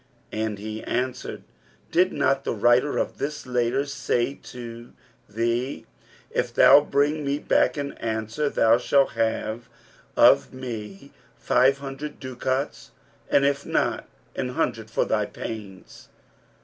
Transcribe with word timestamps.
and 0.31 0.57
he 0.57 0.83
answered, 0.85 1.43
'Did 1.91 2.11
not 2.11 2.43
the 2.43 2.55
writer 2.55 2.97
of 2.97 3.19
this 3.19 3.45
letter 3.45 3.85
say 3.85 4.33
to 4.41 4.93
thee, 5.29 5.85
If 6.31 6.51
thou 6.55 6.79
bring 6.81 7.23
me 7.23 7.37
back 7.37 7.77
an 7.77 7.91
answer, 7.99 8.49
thou 8.49 8.79
shalt 8.79 9.11
have 9.11 9.69
of 10.17 10.51
me 10.55 11.11
five 11.37 11.77
hundred 11.77 12.19
ducats; 12.19 12.89
and 13.29 13.45
if 13.45 13.63
not, 13.63 14.09
an 14.35 14.49
hundred 14.49 14.89
for 14.89 15.05
thy 15.05 15.27
pains?' 15.27 16.07